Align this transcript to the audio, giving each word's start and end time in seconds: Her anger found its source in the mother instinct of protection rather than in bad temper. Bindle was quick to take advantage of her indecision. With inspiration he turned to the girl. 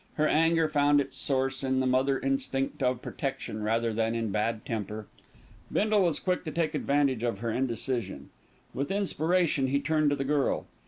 Her 0.15 0.27
anger 0.27 0.67
found 0.67 0.99
its 0.99 1.15
source 1.15 1.63
in 1.63 1.79
the 1.79 1.85
mother 1.85 2.17
instinct 2.19 2.81
of 2.81 3.03
protection 3.03 3.61
rather 3.61 3.93
than 3.93 4.15
in 4.15 4.31
bad 4.31 4.65
temper. 4.65 5.05
Bindle 5.71 6.01
was 6.01 6.19
quick 6.19 6.43
to 6.45 6.51
take 6.51 6.73
advantage 6.73 7.21
of 7.21 7.37
her 7.37 7.51
indecision. 7.51 8.31
With 8.73 8.89
inspiration 8.91 9.67
he 9.67 9.79
turned 9.79 10.09
to 10.09 10.15
the 10.15 10.23
girl. 10.23 10.65